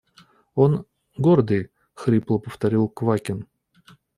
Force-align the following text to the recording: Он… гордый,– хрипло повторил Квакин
Он… 0.55 0.87
гордый,– 1.15 1.69
хрипло 1.93 2.39
повторил 2.39 2.89
Квакин 2.89 3.45